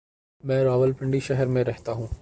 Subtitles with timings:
[0.43, 2.07] میں راولپنڈی شہر میں رہتا ہوں۔